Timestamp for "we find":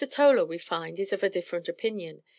0.45-0.97